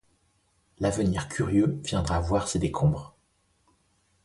L'avenir 0.79 1.27
curieux 1.29 1.77
viendra 1.83 2.19
voir 2.21 2.47
ces 2.47 2.57
décombres 2.57 3.15